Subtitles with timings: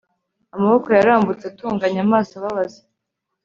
[0.55, 2.81] Amaboko yarambutse atunganya amaso ababaza